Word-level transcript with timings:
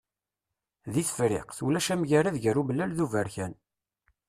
Di 0.93 1.03
Tefriqt, 1.07 1.57
ulac 1.65 1.87
amgarad 1.93 2.37
gar 2.43 2.59
umellal 2.61 2.91
d 2.93 2.99
uberkan. 3.05 3.53